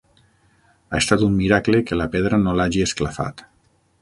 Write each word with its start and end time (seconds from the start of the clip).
Ha 0.95 1.01
estat 1.01 1.25
un 1.27 1.37
miracle 1.43 1.83
que 1.91 2.01
la 2.01 2.09
pedra 2.17 2.41
no 2.47 2.57
l'hagi 2.61 2.87
esclafat. 2.89 3.47